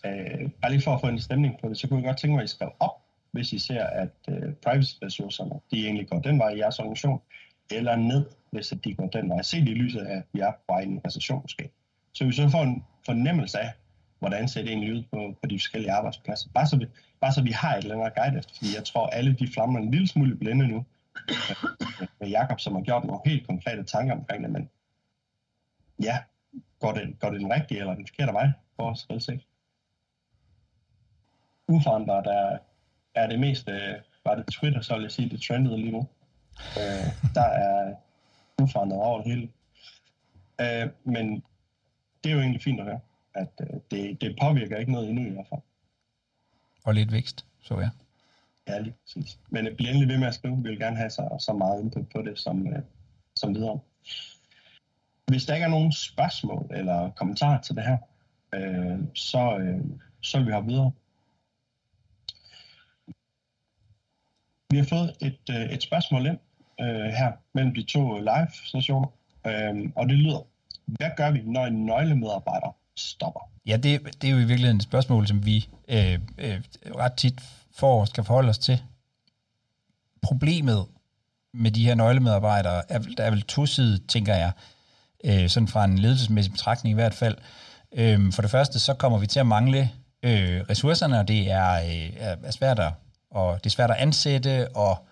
Øh, 0.05 0.51
bare 0.63 0.71
lige 0.71 0.83
for 0.83 0.95
at 0.95 1.01
få 1.01 1.07
en 1.07 1.21
stemning 1.21 1.59
på 1.61 1.69
det, 1.69 1.79
så 1.79 1.89
kunne 1.89 2.01
jeg 2.01 2.07
godt 2.07 2.19
tænke 2.19 2.35
mig, 2.35 2.43
at 2.43 2.51
I 2.51 2.55
skrev 2.55 2.73
op, 2.81 2.91
hvis 3.31 3.53
I 3.53 3.59
ser, 3.59 3.85
at 3.85 4.11
øh, 4.29 4.53
privacy-ressourcerne, 4.53 5.61
de 5.71 5.85
egentlig 5.85 6.09
går 6.09 6.19
den 6.21 6.39
vej 6.39 6.51
i 6.51 6.59
jeres 6.59 6.79
organisation, 6.79 7.21
eller 7.71 7.97
ned, 7.97 8.27
hvis 8.51 8.75
de 8.85 8.95
går 8.95 9.07
den 9.07 9.29
vej. 9.29 9.43
Se 9.43 9.61
det 9.61 9.69
i 9.69 9.75
lyset 9.75 10.01
af, 10.01 10.17
at 10.17 10.23
vi 10.33 10.41
er 10.41 10.51
på 10.51 10.65
vej 10.69 10.81
i 10.81 10.87
en 10.87 11.01
recession 11.07 11.43
måske. 11.43 11.71
Så 12.13 12.25
vi 12.25 12.33
så 12.33 12.49
får 12.49 12.63
en 12.63 12.85
fornemmelse 13.07 13.59
af, 13.59 13.73
hvordan 14.19 14.49
ser 14.49 14.63
det 14.63 14.71
egentlig 14.71 14.95
ud 14.95 15.03
på, 15.13 15.35
på 15.43 15.49
de 15.49 15.59
forskellige 15.59 15.93
arbejdspladser. 15.93 16.49
Bare 16.55 16.67
så, 16.67 16.77
vi, 16.77 16.87
bare 17.21 17.33
så 17.33 17.43
vi 17.43 17.51
har 17.51 17.77
et 17.77 17.83
eller 17.83 17.97
andet 17.97 18.15
guide 18.15 18.39
efter, 18.39 18.55
fordi 18.55 18.75
jeg 18.77 18.85
tror, 18.85 19.07
alle 19.07 19.35
de 19.35 19.49
flammer 19.55 19.79
en 19.79 19.91
lille 19.91 20.09
smule 20.09 20.37
blinde 20.37 20.69
nu, 20.69 20.85
øh, 21.31 22.09
med 22.21 22.29
Jakob, 22.29 22.61
som 22.61 22.75
har 22.75 22.83
gjort 22.83 23.05
nogle 23.05 23.21
helt 23.27 23.47
konkrete 23.47 23.85
tanker 23.85 24.15
omkring 24.15 24.43
det, 24.43 24.53
men 24.53 24.71
ja, 26.03 26.19
går 26.81 26.93
det, 26.93 27.19
går 27.21 27.31
det 27.31 27.41
den 27.41 27.53
rigtige 27.53 27.81
eller 27.81 27.95
den 27.95 28.07
forkerte 28.07 28.33
vej 28.33 28.49
for 28.77 28.91
os, 28.91 29.07
selv? 29.25 29.41
Uforandret 31.69 32.27
er, 32.27 32.59
er 33.15 33.27
det 33.27 33.41
mest, 33.41 33.69
øh, 33.69 33.95
var 34.25 34.35
det 34.35 34.47
Twitter, 34.47 34.81
så 34.81 34.95
vil 34.95 35.03
jeg 35.03 35.13
sige, 35.13 35.29
det 35.29 35.43
trendede 35.43 35.77
lige 35.77 35.93
nu. 35.93 36.09
Øh, 36.79 37.35
der 37.35 37.45
er 37.45 37.95
uforandret 38.63 39.01
over 39.01 39.23
det 39.23 39.33
hele. 39.33 39.49
Øh, 40.61 40.91
men 41.05 41.45
det 42.25 42.31
er 42.31 42.35
jo 42.35 42.41
egentlig 42.41 42.63
fint 42.63 42.81
at 42.81 42.87
høre, 42.87 43.01
at 43.35 43.53
øh, 43.61 43.81
det, 43.91 44.21
det 44.21 44.37
påvirker 44.41 44.77
ikke 44.77 44.93
noget 44.93 45.09
endnu 45.11 45.27
i 45.27 45.31
hvert 45.31 45.47
fald. 45.49 45.61
Og 46.85 46.95
lidt 46.95 47.13
vækst, 47.13 47.47
så 47.63 47.81
ja. 47.81 47.91
Ja, 48.69 48.79
lige 48.79 48.95
præcis. 49.03 49.39
Men 49.51 49.67
øh, 49.67 49.77
bliv 49.77 49.89
endelig 49.89 50.09
ved 50.09 50.19
med 50.19 50.27
at 50.27 50.35
skrive. 50.35 50.57
Vi 50.57 50.69
vil 50.69 50.79
gerne 50.79 50.97
have 50.97 51.11
så, 51.11 51.37
så 51.41 51.53
meget 51.53 51.83
input 51.83 52.09
på 52.15 52.23
det 52.23 52.39
som, 52.39 52.67
øh, 52.69 52.83
som 53.37 53.55
videre. 53.55 53.79
Hvis 55.27 55.45
der 55.45 55.55
ikke 55.55 55.65
er 55.65 55.71
nogen 55.71 55.93
spørgsmål 55.93 56.67
eller 56.71 57.11
kommentarer 57.11 57.61
til 57.61 57.77
det 57.77 57.85
her, 57.85 57.99
øh, 58.55 58.99
så, 59.15 59.59
øh, 59.59 59.81
så 60.21 60.39
vil 60.39 60.47
vi 60.47 60.53
hoppe 60.53 60.71
videre. 60.71 60.93
Vi 64.75 64.79
har 64.79 64.85
fået 64.85 65.15
et, 65.21 65.39
øh, 65.51 65.63
et 65.63 65.83
spørgsmål 65.83 66.27
ind 66.27 66.39
øh, 66.81 67.07
her 67.19 67.33
mellem 67.55 67.75
de 67.75 67.83
to 67.83 68.19
live-sessioner, 68.19 69.09
øh, 69.47 69.91
og 69.97 70.09
det 70.09 70.19
lyder, 70.19 70.47
hvad 70.87 71.11
gør 71.17 71.31
vi, 71.31 71.43
når 71.45 71.67
en 71.67 71.87
nøglemedarbejder 71.87 72.77
stopper? 72.97 73.41
Ja, 73.67 73.77
det, 73.77 74.23
det 74.23 74.29
er 74.29 74.33
jo 74.33 74.37
i 74.39 74.45
virkeligheden 74.45 74.77
et 74.77 74.83
spørgsmål, 74.83 75.27
som 75.27 75.47
vi 75.47 75.69
øh, 75.89 76.19
øh, 76.39 76.61
ret 76.97 77.13
tit 77.13 77.35
får 77.75 78.05
skal 78.05 78.25
forholde 78.25 78.49
os 78.49 78.59
til. 78.59 78.83
Problemet 80.23 80.87
med 81.53 81.71
de 81.71 81.85
her 81.85 81.95
nøglemedarbejdere 81.95 82.83
er, 82.93 82.99
der 83.17 83.25
er 83.25 83.31
vel 83.31 83.43
tosidigt, 83.43 84.09
tænker 84.09 84.35
jeg, 84.35 84.53
øh, 85.25 85.49
sådan 85.49 85.69
fra 85.69 85.85
en 85.85 85.99
ledelsesmæssig 85.99 86.53
betragtning 86.53 86.93
i 86.93 86.95
hvert 86.95 87.15
fald. 87.15 87.37
Øh, 87.93 88.33
for 88.33 88.43
det 88.43 88.51
første, 88.51 88.79
så 88.79 88.95
kommer 88.95 89.19
vi 89.19 89.27
til 89.27 89.41
at 89.41 89.47
mangle 89.47 89.91
øh, 90.23 90.61
ressourcerne, 90.71 91.19
og 91.19 91.29
det 91.29 91.51
er, 91.51 91.73
øh, 91.73 92.37
er 92.43 92.51
svært 92.51 92.79
at, 92.79 92.93
og 93.35 93.65
det 93.65 93.67
er 93.67 93.71
svært 93.71 93.91
at 93.91 93.97
ansætte, 93.97 94.77
og 94.77 95.07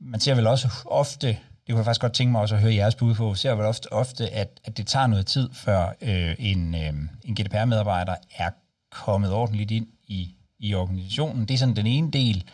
man 0.00 0.20
ser 0.20 0.34
vel 0.34 0.46
også 0.46 0.68
ofte, 0.86 1.26
det 1.26 1.38
kunne 1.68 1.76
jeg 1.76 1.84
faktisk 1.84 2.00
godt 2.00 2.12
tænke 2.12 2.32
mig 2.32 2.40
også 2.40 2.54
at 2.54 2.60
høre 2.60 2.74
jeres 2.74 2.94
bud 2.94 3.14
på, 3.14 3.34
ser 3.34 3.54
vel 3.54 3.66
ofte, 3.66 3.92
ofte 3.92 4.30
at, 4.30 4.60
at 4.64 4.76
det 4.76 4.86
tager 4.86 5.06
noget 5.06 5.26
tid, 5.26 5.48
før 5.52 5.88
øh, 6.00 6.34
en, 6.38 6.74
øh, 6.74 6.92
en 7.24 7.34
GDPR-medarbejder 7.34 8.14
er 8.36 8.50
kommet 8.90 9.32
ordentligt 9.32 9.70
ind 9.70 9.86
i, 10.06 10.34
i 10.58 10.74
organisationen. 10.74 11.48
Det 11.48 11.54
er 11.54 11.58
sådan 11.58 11.76
den 11.76 11.86
ene 11.86 12.10
del. 12.10 12.44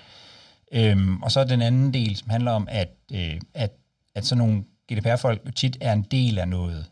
Øhm, 0.73 1.23
og 1.23 1.33
så 1.33 1.44
den 1.44 1.62
anden 1.62 1.94
del, 1.94 2.16
som 2.16 2.30
handler 2.30 2.52
om, 2.52 2.68
at, 2.71 2.90
øh, 3.12 3.40
at, 3.54 3.73
at 4.14 4.26
sådan 4.26 4.38
nogle 4.38 4.64
GDPR-folk 4.92 5.56
tit 5.56 5.76
er 5.80 5.92
en 5.92 6.02
del 6.02 6.38
af 6.38 6.49
noget, 6.49 6.87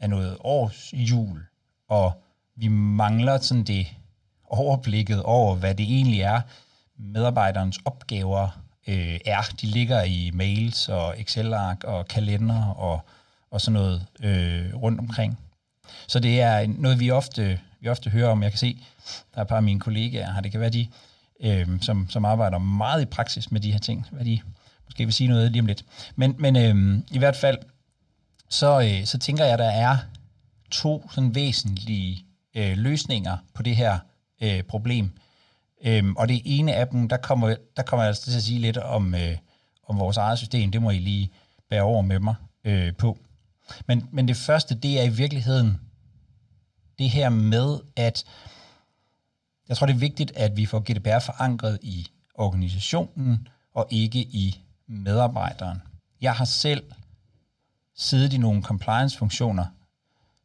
af 0.00 0.10
noget 0.10 0.36
års 0.40 0.92
jul, 0.92 1.46
og 1.88 2.22
vi 2.56 2.68
mangler 2.68 3.38
sådan 3.38 3.64
det 3.64 3.86
overblikket 4.52 5.22
over, 5.22 5.54
hvad 5.54 5.74
det 5.74 5.84
egentlig 5.84 6.20
er, 6.20 6.40
medarbejderens 6.98 7.78
opgaver 7.84 8.48
øh, 8.88 9.18
er. 9.26 9.42
De 9.60 9.66
ligger 9.66 10.02
i 10.02 10.30
mails 10.34 10.88
og 10.88 11.20
Excel-ark 11.20 11.84
og 11.84 12.08
kalender 12.08 12.64
og, 12.64 13.00
og 13.50 13.60
sådan 13.60 13.72
noget 13.72 14.06
øh, 14.22 14.74
rundt 14.74 15.00
omkring. 15.00 15.38
Så 16.06 16.18
det 16.18 16.40
er 16.40 16.66
noget, 16.66 17.00
vi 17.00 17.10
ofte, 17.10 17.60
vi 17.80 17.88
ofte 17.88 18.10
hører 18.10 18.28
om. 18.28 18.42
Jeg 18.42 18.50
kan 18.50 18.58
se, 18.58 18.78
der 19.06 19.38
er 19.38 19.42
et 19.42 19.48
par 19.48 19.56
af 19.56 19.62
mine 19.62 19.80
kollegaer 19.80 20.32
her, 20.32 20.40
det 20.40 20.50
kan 20.50 20.60
være 20.60 20.70
de, 20.70 20.86
øh, 21.40 21.68
som, 21.80 22.10
som 22.10 22.24
arbejder 22.24 22.58
meget 22.58 23.02
i 23.02 23.04
praksis 23.04 23.52
med 23.52 23.60
de 23.60 23.72
her 23.72 23.78
ting, 23.78 24.06
hvad 24.10 24.24
de 24.24 24.40
måske 24.84 25.04
vil 25.04 25.14
sige 25.14 25.28
noget 25.28 25.52
lige 25.52 25.60
om 25.60 25.66
lidt. 25.66 25.84
Men, 26.16 26.34
men 26.38 26.56
øh, 26.56 26.98
i 27.10 27.18
hvert 27.18 27.36
fald, 27.36 27.58
så, 28.48 28.80
øh, 28.80 29.04
så 29.04 29.18
tænker 29.18 29.44
jeg, 29.44 29.52
at 29.52 29.58
der 29.58 29.70
er 29.70 29.96
to 30.70 31.10
sådan 31.14 31.34
væsentlige 31.34 32.24
øh, 32.54 32.78
løsninger 32.78 33.36
på 33.54 33.62
det 33.62 33.76
her 33.76 33.98
øh, 34.42 34.62
problem. 34.62 35.10
Øhm, 35.84 36.16
og 36.16 36.28
det 36.28 36.42
ene 36.44 36.74
af 36.74 36.88
dem, 36.88 37.08
der 37.08 37.16
kommer, 37.16 37.54
der 37.76 37.82
kommer 37.82 38.02
jeg 38.04 38.08
altså 38.08 38.24
til 38.24 38.36
at 38.36 38.42
sige 38.42 38.60
lidt 38.60 38.76
om, 38.76 39.14
øh, 39.14 39.36
om 39.86 39.98
vores 39.98 40.16
eget 40.16 40.38
system. 40.38 40.70
Det 40.70 40.82
må 40.82 40.90
I 40.90 40.98
lige 40.98 41.30
bære 41.70 41.82
over 41.82 42.02
med 42.02 42.18
mig 42.18 42.34
øh, 42.64 42.96
på. 42.96 43.18
Men, 43.86 44.08
men 44.12 44.28
det 44.28 44.36
første, 44.36 44.74
det 44.74 45.00
er 45.00 45.04
i 45.04 45.08
virkeligheden 45.08 45.80
det 46.98 47.10
her 47.10 47.28
med, 47.28 47.78
at 47.96 48.24
jeg 49.68 49.76
tror, 49.76 49.86
det 49.86 49.94
er 49.94 49.98
vigtigt, 49.98 50.32
at 50.36 50.56
vi 50.56 50.66
får 50.66 50.80
GDPR 50.80 51.18
forankret 51.18 51.78
i 51.82 52.08
organisationen 52.34 53.48
og 53.74 53.86
ikke 53.90 54.18
i 54.18 54.60
medarbejderen. 54.86 55.82
Jeg 56.20 56.32
har 56.32 56.44
selv 56.44 56.82
siddet 57.96 58.32
i 58.32 58.38
nogle 58.38 58.62
compliance-funktioner 58.62 59.66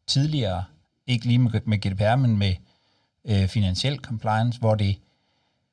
tidligere, 0.08 0.64
ikke 1.08 1.26
lige 1.26 1.40
med, 1.40 1.62
med 1.66 1.78
GDPR, 1.78 2.16
men 2.16 2.38
med 2.38 2.56
øh, 3.28 3.48
finansiel 3.48 3.98
compliance, 3.98 4.60
hvor 4.60 4.76
det, 4.76 5.00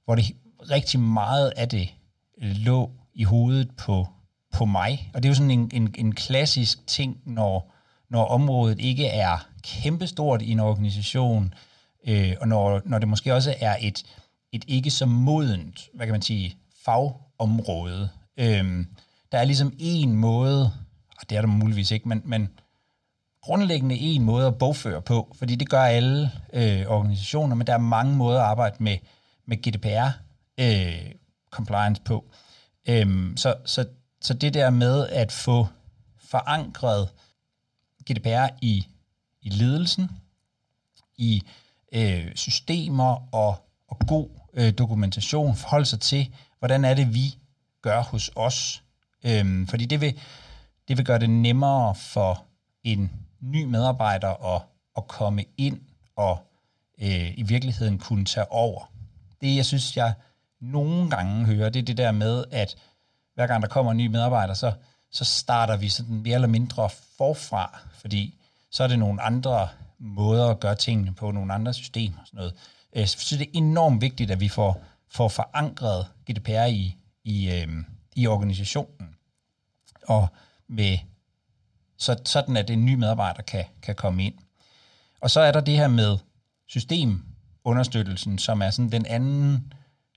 hvor 0.04 0.14
det 0.14 0.24
rigtig 0.70 1.00
meget 1.00 1.52
af 1.56 1.68
det 1.68 1.94
lå 2.38 2.90
i 3.14 3.24
hovedet 3.24 3.70
på, 3.76 4.08
på 4.52 4.64
mig. 4.64 5.10
Og 5.14 5.22
det 5.22 5.28
er 5.28 5.30
jo 5.30 5.34
sådan 5.34 5.50
en, 5.50 5.70
en, 5.72 5.94
en 5.98 6.14
klassisk 6.14 6.86
ting, 6.86 7.20
når, 7.24 7.74
når 8.10 8.24
området 8.24 8.80
ikke 8.80 9.06
er 9.06 9.48
kæmpestort 9.62 10.42
i 10.42 10.50
en 10.50 10.60
organisation, 10.60 11.54
øh, 12.06 12.32
og 12.40 12.48
når, 12.48 12.82
når 12.84 12.98
det 12.98 13.08
måske 13.08 13.34
også 13.34 13.54
er 13.60 13.76
et, 13.80 14.04
et 14.52 14.64
ikke 14.68 14.90
så 14.90 15.06
modent, 15.06 15.88
hvad 15.94 16.06
kan 16.06 16.12
man 16.12 16.22
sige, 16.22 16.56
fagområde. 16.84 18.08
Øh, 18.36 18.86
der 19.32 19.38
er 19.38 19.44
ligesom 19.44 19.72
en 19.78 20.12
måde, 20.12 20.64
og 21.20 21.30
det 21.30 21.36
er 21.36 21.40
der 21.40 21.48
muligvis 21.48 21.90
ikke, 21.90 22.08
men, 22.08 22.22
men 22.24 22.48
grundlæggende 23.44 23.98
en 23.98 24.22
måde 24.22 24.46
at 24.46 24.58
bogføre 24.58 25.02
på, 25.02 25.34
fordi 25.38 25.54
det 25.54 25.68
gør 25.68 25.82
alle 25.82 26.30
øh, 26.52 26.86
organisationer, 26.86 27.54
men 27.54 27.66
der 27.66 27.72
er 27.72 27.78
mange 27.78 28.16
måder 28.16 28.40
at 28.40 28.46
arbejde 28.46 28.76
med, 28.78 28.98
med 29.46 29.56
GDPR 29.56 30.08
øh, 30.58 31.10
compliance 31.50 32.02
på. 32.02 32.24
Øhm, 32.88 33.36
så, 33.36 33.54
så, 33.64 33.86
så 34.20 34.34
det 34.34 34.54
der 34.54 34.70
med 34.70 35.06
at 35.08 35.32
få 35.32 35.66
forankret 36.18 37.08
GDPR 38.10 38.48
i, 38.62 38.86
i 39.42 39.48
ledelsen, 39.48 40.10
i 41.16 41.42
øh, 41.92 42.34
systemer 42.34 43.34
og, 43.34 43.56
og 43.88 43.98
god 44.08 44.28
øh, 44.54 44.72
dokumentation, 44.78 45.56
forholde 45.56 45.86
sig 45.86 46.00
til, 46.00 46.34
hvordan 46.58 46.84
er 46.84 46.94
det, 46.94 47.14
vi 47.14 47.38
gør 47.82 48.02
hos 48.02 48.30
os. 48.36 48.82
Øhm, 49.24 49.66
fordi 49.66 49.86
det 49.86 50.00
vil, 50.00 50.20
det 50.88 50.96
vil 50.96 51.06
gøre 51.06 51.18
det 51.18 51.30
nemmere 51.30 51.94
for 51.94 52.44
en 52.84 53.23
ny 53.44 53.64
medarbejder 53.64 54.54
at, 54.54 54.62
at 54.96 55.08
komme 55.08 55.44
ind 55.56 55.80
og 56.16 56.38
øh, 57.02 57.38
i 57.38 57.42
virkeligheden 57.42 57.98
kunne 57.98 58.24
tage 58.24 58.52
over. 58.52 58.92
Det, 59.40 59.56
jeg 59.56 59.66
synes, 59.66 59.96
jeg 59.96 60.14
nogle 60.60 61.10
gange 61.10 61.46
hører, 61.46 61.70
det 61.70 61.80
er 61.80 61.84
det 61.84 61.96
der 61.96 62.12
med, 62.12 62.44
at 62.50 62.76
hver 63.34 63.46
gang 63.46 63.62
der 63.62 63.68
kommer 63.68 63.92
en 63.92 63.98
ny 63.98 64.06
medarbejder, 64.06 64.54
så, 64.54 64.72
så 65.10 65.24
starter 65.24 65.76
vi 65.76 65.88
sådan 65.88 66.14
mere 66.14 66.34
eller 66.34 66.48
mindre 66.48 66.90
forfra, 67.18 67.78
fordi 67.92 68.34
så 68.70 68.84
er 68.84 68.88
det 68.88 68.98
nogle 68.98 69.22
andre 69.22 69.68
måder 69.98 70.48
at 70.48 70.60
gøre 70.60 70.74
tingene 70.74 71.14
på, 71.14 71.30
nogle 71.30 71.54
andre 71.54 71.74
systemer 71.74 72.18
og 72.20 72.26
sådan 72.26 72.36
noget. 72.36 72.54
Øh, 72.96 73.06
så 73.06 73.36
det 73.36 73.46
er 73.46 73.50
enormt 73.52 74.00
vigtigt, 74.00 74.30
at 74.30 74.40
vi 74.40 74.48
får, 74.48 74.82
får 75.08 75.28
forankret 75.28 76.06
GDPR 76.30 76.64
i, 76.64 76.96
i, 77.24 77.50
øh, 77.50 77.68
i 78.14 78.26
organisationen, 78.26 79.16
og 80.02 80.28
med 80.68 80.98
så, 82.04 82.16
sådan 82.24 82.56
at 82.56 82.70
en 82.70 82.84
ny 82.84 82.94
medarbejder 82.94 83.42
kan, 83.42 83.64
kan 83.82 83.94
komme 83.94 84.24
ind. 84.24 84.34
Og 85.20 85.30
så 85.30 85.40
er 85.40 85.52
der 85.52 85.60
det 85.60 85.76
her 85.76 85.88
med 85.88 86.18
systemunderstøttelsen, 86.66 88.38
som 88.38 88.62
er 88.62 88.70
sådan 88.70 88.92
den 88.92 89.06
anden 89.06 89.72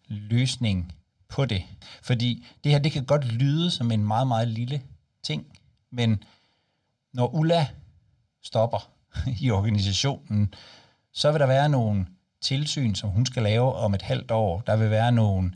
løsning 0.08 0.94
på 1.29 1.46
det. 1.46 1.63
Fordi 2.03 2.46
det 2.63 2.72
her, 2.72 2.79
det 2.79 2.91
kan 2.91 3.06
godt 3.06 3.25
lyde 3.25 3.72
som 3.72 3.91
en 3.91 4.03
meget, 4.03 4.27
meget 4.27 4.48
lille 4.48 4.82
ting, 5.24 5.46
men 5.91 6.24
når 7.13 7.36
Ulla 7.36 7.67
stopper 8.44 8.89
i 9.41 9.51
organisationen, 9.51 10.53
så 11.13 11.32
vil 11.32 11.39
der 11.39 11.48
være 11.48 11.70
nogle 11.70 12.06
tilsyn, 12.41 12.96
som 12.96 13.10
hun 13.10 13.25
skal 13.25 13.44
lave 13.44 13.74
om 13.74 13.94
et 13.94 14.01
halvt 14.01 14.32
år. 14.32 14.62
Der 14.62 14.75
vil 14.75 14.89
være 14.89 15.12
nogle, 15.12 15.51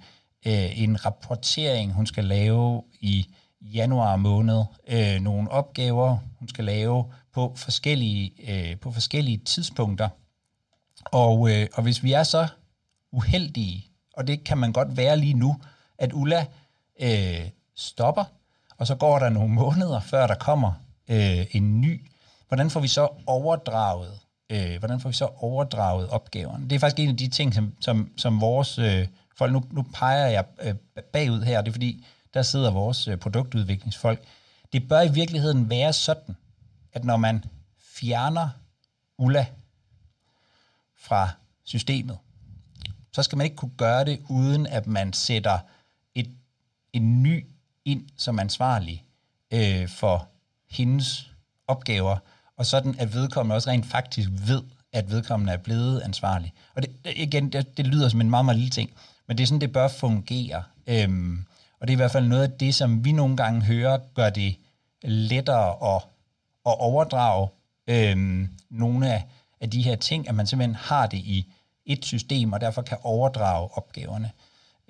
øh, 0.45 0.81
en 0.81 1.05
rapportering, 1.05 1.93
hun 1.93 2.05
skal 2.05 2.25
lave 2.25 2.83
i 2.99 3.27
januar 3.61 4.15
måned 4.15 4.63
øh, 4.87 5.19
nogle 5.21 5.51
opgaver, 5.51 6.17
hun 6.39 6.47
skal 6.47 6.65
lave 6.65 7.05
på 7.33 7.53
forskellige, 7.55 8.31
øh, 8.49 8.77
på 8.77 8.91
forskellige 8.91 9.37
tidspunkter. 9.37 10.09
Og, 11.05 11.51
øh, 11.51 11.67
og 11.73 11.83
hvis 11.83 12.03
vi 12.03 12.13
er 12.13 12.23
så 12.23 12.47
uheldige, 13.11 13.85
og 14.13 14.27
det 14.27 14.43
kan 14.43 14.57
man 14.57 14.73
godt 14.73 14.97
være 14.97 15.17
lige 15.17 15.33
nu, 15.33 15.55
at 15.97 16.13
Ulla 16.13 16.45
øh, 17.01 17.49
stopper, 17.75 18.23
og 18.77 18.87
så 18.87 18.95
går 18.95 19.19
der 19.19 19.29
nogle 19.29 19.53
måneder, 19.53 19.99
før 19.99 20.27
der 20.27 20.35
kommer 20.35 20.71
øh, 21.09 21.45
en 21.51 21.81
ny. 21.81 22.05
Hvordan 22.47 22.69
får 22.69 22.79
vi 22.79 22.87
så 22.87 23.07
overdraget, 23.25 24.19
øh, 24.49 24.79
hvordan 24.79 24.99
får 24.99 25.09
vi 25.09 25.15
så 25.15 25.29
overdraget 25.37 26.09
opgaverne? 26.09 26.69
Det 26.69 26.75
er 26.75 26.79
faktisk 26.79 26.99
en 26.99 27.09
af 27.09 27.17
de 27.17 27.27
ting, 27.27 27.53
som, 27.53 27.73
som, 27.81 28.11
som 28.17 28.41
vores 28.41 28.77
øh, 28.77 29.07
folk, 29.37 29.53
nu, 29.53 29.63
nu 29.71 29.85
peger 29.93 30.27
jeg 30.27 30.45
øh, 30.61 30.75
bagud 31.13 31.41
her, 31.41 31.61
det 31.61 31.67
er 31.67 31.73
fordi, 31.73 32.05
der 32.33 32.41
sidder 32.41 32.71
vores 32.71 33.07
øh, 33.07 33.17
produktudviklingsfolk. 33.17 34.23
Det 34.73 34.87
bør 34.87 35.01
i 35.01 35.11
virkeligheden 35.11 35.69
være 35.69 35.93
sådan, 35.93 36.35
at 36.93 37.05
når 37.05 37.17
man 37.17 37.43
fjerner 37.79 38.49
Ulla 39.17 39.45
fra 40.97 41.29
systemet, 41.63 42.17
så 43.13 43.23
skal 43.23 43.37
man 43.37 43.45
ikke 43.45 43.55
kunne 43.55 43.77
gøre 43.77 44.05
det, 44.05 44.21
uden 44.29 44.67
at 44.67 44.87
man 44.87 45.13
sætter 45.13 45.59
et, 46.15 46.29
en 46.93 47.23
ny 47.23 47.45
ind 47.85 48.05
som 48.17 48.39
ansvarlig 48.39 49.05
øh, 49.51 49.89
for 49.89 50.27
hendes 50.69 51.31
opgaver, 51.67 52.17
og 52.57 52.65
sådan 52.65 52.95
at 52.99 53.13
vedkommende 53.13 53.55
også 53.55 53.69
rent 53.69 53.85
faktisk 53.85 54.29
ved, 54.31 54.63
at 54.91 55.11
vedkommende 55.11 55.53
er 55.53 55.57
blevet 55.57 56.01
ansvarlig. 56.01 56.53
Og 56.75 56.81
det, 56.81 56.91
igen, 57.15 57.51
det, 57.51 57.77
det 57.77 57.87
lyder 57.87 58.09
som 58.09 58.21
en 58.21 58.29
meget, 58.29 58.45
meget 58.45 58.57
lille 58.57 58.71
ting, 58.71 58.89
men 59.27 59.37
det 59.37 59.43
er 59.43 59.47
sådan, 59.47 59.61
det 59.61 59.73
bør 59.73 59.87
fungere. 59.87 60.63
Øhm, 60.87 61.45
og 61.81 61.87
det 61.87 61.93
er 61.93 61.95
i 61.95 62.03
hvert 62.03 62.11
fald 62.11 62.27
noget 62.27 62.43
af 62.43 62.51
det, 62.51 62.75
som 62.75 63.05
vi 63.05 63.11
nogle 63.11 63.37
gange 63.37 63.61
hører, 63.61 63.99
gør 64.15 64.29
det 64.29 64.55
lettere 65.03 65.95
at, 65.95 66.01
at 66.65 66.79
overdrage 66.79 67.49
øhm, 67.87 68.49
nogle 68.69 69.13
af, 69.13 69.25
af 69.61 69.69
de 69.69 69.81
her 69.81 69.95
ting, 69.95 70.29
at 70.29 70.35
man 70.35 70.47
simpelthen 70.47 70.75
har 70.75 71.07
det 71.07 71.17
i 71.17 71.53
et 71.85 72.05
system, 72.05 72.53
og 72.53 72.61
derfor 72.61 72.81
kan 72.81 72.97
overdrage 73.03 73.69
opgaverne. 73.73 74.31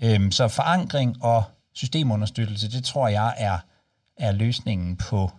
Øhm, 0.01 0.31
så 0.31 0.48
forankring 0.48 1.24
og 1.24 1.43
systemunderstøttelse, 1.74 2.71
det 2.71 2.83
tror 2.83 3.07
jeg 3.07 3.33
er, 3.38 3.57
er 4.17 4.31
løsningen 4.31 4.98
på, 4.98 5.31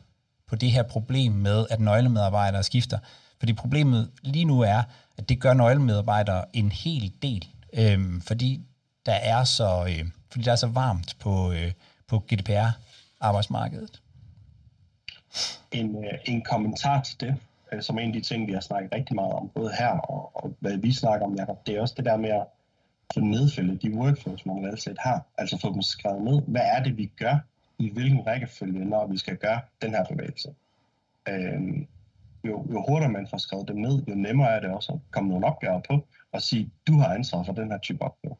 på 0.49 0.56
det 0.56 0.71
her 0.71 0.82
problem 0.82 1.32
med, 1.32 1.66
at 1.71 1.80
nøglemedarbejdere 1.80 2.62
skifter. 2.62 2.99
Fordi 3.38 3.52
problemet 3.52 4.11
lige 4.23 4.44
nu 4.44 4.61
er, 4.61 4.82
at 5.18 5.28
det 5.28 5.40
gør 5.40 5.54
nøglemedarbejdere 5.54 6.44
en 6.52 6.73
hel 6.73 7.12
del, 7.23 7.49
øhm, 7.73 8.21
fordi 8.21 8.61
der 9.06 9.12
er 9.12 9.44
så 9.44 9.87
øh, 9.88 10.04
fordi 10.33 10.45
der 10.45 10.53
er 10.53 10.57
så 10.57 10.67
varmt 10.67 11.17
på, 11.21 11.53
øh, 11.53 11.73
på 12.07 12.19
GDPR-arbejdsmarkedet. 12.19 14.01
En, 15.73 16.05
øh, 16.05 16.19
en 16.25 16.43
kommentar 16.43 17.03
til 17.03 17.21
det, 17.21 17.37
øh, 17.73 17.83
som 17.83 17.97
er 17.97 18.01
en 18.01 18.09
af 18.09 18.12
de 18.12 18.21
ting, 18.21 18.47
vi 18.47 18.53
har 18.53 18.61
snakket 18.61 18.93
rigtig 18.93 19.17
meget 19.17 19.33
om, 19.33 19.49
både 19.49 19.71
her 19.79 19.89
og, 19.89 20.37
og 20.37 20.57
hvad 20.61 20.77
vi 20.77 20.93
snakker 20.93 21.27
om, 21.27 21.35
Jacob, 21.35 21.67
det 21.67 21.77
er 21.77 21.81
også 21.81 21.95
det 21.97 22.05
der 22.05 22.17
med 22.17 22.31
at 22.31 22.47
få 23.15 23.21
nedfældet 23.21 23.83
de 23.83 23.95
workflows, 23.95 24.47
man 24.47 24.57
reelt 24.57 24.99
har. 24.99 25.27
Altså 25.39 25.59
få 25.59 25.73
dem 25.73 25.83
skrevet 25.83 26.23
ned. 26.23 26.43
Hvad 26.47 26.62
er 26.65 26.83
det, 26.83 26.97
vi 26.97 27.07
gør? 27.07 27.39
I 27.79 27.93
hvilken 27.93 28.27
rækkefølge, 28.27 28.85
når 28.85 29.07
vi 29.07 29.19
skal 29.19 29.37
gøre 29.37 29.61
den 29.83 29.91
her 29.91 30.05
bevægelse? 30.05 30.55
Øhm, 31.29 31.87
jo, 32.45 32.67
jo 32.73 32.85
hurtigere 32.89 33.12
man 33.12 33.27
får 33.31 33.39
skrevet 33.39 33.69
dem 33.69 33.77
ned, 33.77 34.03
jo 34.09 34.15
nemmere 34.15 34.51
er 34.51 34.61
det 34.61 34.71
også 34.71 34.93
at 34.93 34.99
komme 35.11 35.31
nogle 35.31 35.47
opgaver 35.47 35.81
på 35.81 36.07
og 36.33 36.43
sige, 36.43 36.71
du 36.87 36.99
har 36.99 37.15
ansvar 37.15 37.43
for 37.43 37.53
den 37.53 37.71
her 37.71 37.79
type 37.79 38.03
opgave. 38.03 38.37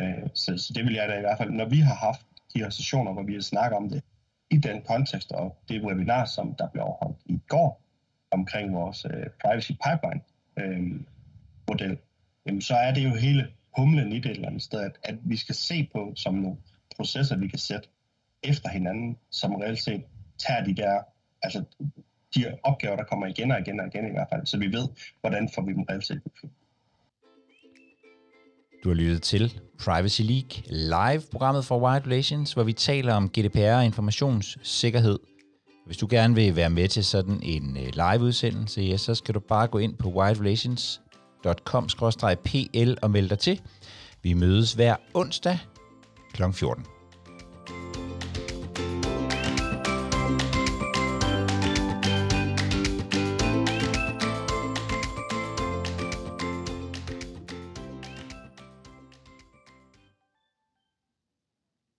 Øh, 0.00 0.28
så, 0.34 0.58
så 0.58 0.72
det 0.74 0.84
vil 0.84 0.94
jeg 0.94 1.08
da 1.08 1.18
i 1.18 1.20
hvert 1.20 1.38
fald, 1.38 1.50
når 1.50 1.68
vi 1.68 1.80
har 1.80 1.94
haft 1.94 2.26
de 2.54 2.58
her 2.58 2.70
sessioner, 2.70 3.12
hvor 3.12 3.22
vi 3.22 3.34
har 3.34 3.40
snakket 3.40 3.76
om 3.76 3.88
det, 3.88 4.02
i 4.50 4.56
den 4.56 4.82
kontekst, 4.82 5.32
og 5.32 5.56
det 5.68 5.82
webinar, 5.82 6.24
som 6.24 6.54
der 6.54 6.68
blev 6.68 6.82
afholdt 6.82 7.18
i 7.26 7.40
går, 7.48 7.82
omkring 8.30 8.74
vores 8.74 9.04
øh, 9.04 9.26
privacy 9.42 9.72
pipeline 9.72 10.20
øh, 10.58 11.00
model, 11.68 11.98
jamen, 12.46 12.60
så 12.60 12.74
er 12.74 12.94
det 12.94 13.04
jo 13.04 13.14
hele 13.14 13.48
humlen 13.76 14.12
i 14.12 14.20
det 14.20 14.30
et 14.30 14.30
eller 14.30 14.48
andet 14.48 14.62
sted, 14.62 14.80
at, 14.80 14.98
at 15.04 15.14
vi 15.24 15.36
skal 15.36 15.54
se 15.54 15.88
på 15.92 16.12
som 16.16 16.34
nogle 16.34 16.58
processer, 16.96 17.36
vi 17.36 17.48
kan 17.48 17.58
sætte 17.58 17.88
efter 18.42 18.68
hinanden, 18.68 19.16
som 19.30 19.54
reelt 19.54 19.82
set 19.82 20.04
tager 20.38 20.64
de 20.64 20.74
der, 20.74 21.02
altså 21.42 21.64
de 22.34 22.58
opgaver, 22.62 22.96
der 22.96 23.04
kommer 23.04 23.26
igen 23.26 23.50
og 23.50 23.60
igen 23.60 23.80
og 23.80 23.86
igen 23.86 24.06
i 24.06 24.10
hvert 24.10 24.28
fald, 24.32 24.46
så 24.46 24.58
vi 24.58 24.66
ved, 24.66 24.88
hvordan 25.20 25.48
får 25.48 25.62
vi 25.62 25.72
dem 25.72 25.82
reelt 25.82 26.06
set 26.06 26.22
udfyldt. 26.24 26.54
Du 28.84 28.88
har 28.88 28.94
lyttet 28.94 29.22
til 29.22 29.60
Privacy 29.84 30.20
League 30.20 30.62
live, 30.66 31.22
programmet 31.30 31.64
for 31.64 31.80
Wired 31.80 32.06
Relations, 32.06 32.52
hvor 32.52 32.62
vi 32.62 32.72
taler 32.72 33.14
om 33.14 33.28
GDPR 33.28 33.76
og 33.76 33.84
informationssikkerhed. 33.84 35.18
Hvis 35.86 35.96
du 35.96 36.06
gerne 36.10 36.34
vil 36.34 36.56
være 36.56 36.70
med 36.70 36.88
til 36.88 37.04
sådan 37.04 37.40
en 37.42 37.76
øh, 37.76 37.88
live-udsendelse, 37.94 38.82
ja, 38.82 38.96
så 38.96 39.14
skal 39.14 39.34
du 39.34 39.40
bare 39.40 39.66
gå 39.66 39.78
ind 39.78 39.96
på 39.96 40.08
wiredrelations.com-pl 40.08 42.94
og 43.02 43.10
melde 43.10 43.28
dig 43.28 43.38
til. 43.38 43.60
Vi 44.22 44.34
mødes 44.34 44.72
hver 44.72 44.96
onsdag 45.14 45.58
kl. 46.32 46.42
14. 46.52 46.84